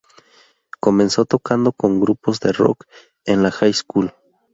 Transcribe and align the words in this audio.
Comenzó 0.79 1.25
tocando 1.25 1.73
con 1.73 1.99
grupos 1.99 2.39
de 2.39 2.51
rock 2.53 2.87
en 3.23 3.43
la 3.43 3.51
high 3.51 3.71
school. 3.71 4.15